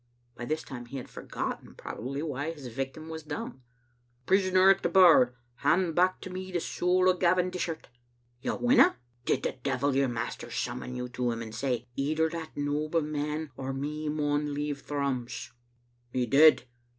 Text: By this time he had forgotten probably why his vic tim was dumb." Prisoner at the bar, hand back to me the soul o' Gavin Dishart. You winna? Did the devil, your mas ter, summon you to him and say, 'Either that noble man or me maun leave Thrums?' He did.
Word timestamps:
By 0.35 0.45
this 0.45 0.63
time 0.63 0.87
he 0.87 0.97
had 0.97 1.11
forgotten 1.11 1.75
probably 1.75 2.23
why 2.23 2.51
his 2.53 2.65
vic 2.65 2.95
tim 2.95 3.07
was 3.07 3.21
dumb." 3.21 3.61
Prisoner 4.25 4.71
at 4.71 4.81
the 4.81 4.89
bar, 4.89 5.35
hand 5.57 5.93
back 5.93 6.21
to 6.21 6.31
me 6.31 6.51
the 6.51 6.59
soul 6.59 7.07
o' 7.07 7.13
Gavin 7.13 7.51
Dishart. 7.51 7.87
You 8.41 8.55
winna? 8.55 8.97
Did 9.25 9.43
the 9.43 9.59
devil, 9.61 9.95
your 9.95 10.07
mas 10.09 10.37
ter, 10.37 10.49
summon 10.49 10.95
you 10.95 11.07
to 11.09 11.29
him 11.29 11.43
and 11.43 11.53
say, 11.53 11.85
'Either 11.95 12.29
that 12.29 12.57
noble 12.57 13.01
man 13.01 13.51
or 13.55 13.73
me 13.73 14.09
maun 14.09 14.55
leave 14.55 14.81
Thrums?' 14.81 15.51
He 16.11 16.25
did. 16.25 16.63